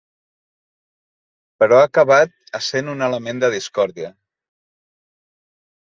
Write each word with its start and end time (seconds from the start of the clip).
Però 1.63 1.77
ha 1.81 1.85
acabat 1.91 2.35
essent 2.63 2.91
un 2.97 3.07
element 3.11 3.45
de 3.47 3.53
discòrdia. 3.59 4.15